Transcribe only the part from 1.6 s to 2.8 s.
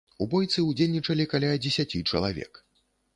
дзесяці чалавек.